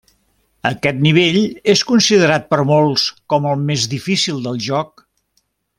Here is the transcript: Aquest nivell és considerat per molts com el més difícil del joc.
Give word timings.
Aquest 0.69 1.03
nivell 1.07 1.37
és 1.75 1.83
considerat 1.91 2.49
per 2.55 2.59
molts 2.71 3.05
com 3.35 3.47
el 3.53 3.65
més 3.69 3.87
difícil 3.95 4.45
del 4.49 4.63
joc. 4.71 5.09